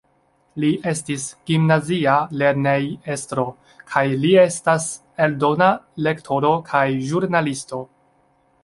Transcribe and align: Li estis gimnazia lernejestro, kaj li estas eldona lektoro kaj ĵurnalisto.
Li 0.61 0.69
estis 0.91 1.25
gimnazia 1.49 2.15
lernejestro, 2.43 3.45
kaj 3.93 4.05
li 4.25 4.33
estas 4.47 4.89
eldona 5.29 5.71
lektoro 6.09 6.57
kaj 6.73 6.87
ĵurnalisto. 7.13 7.87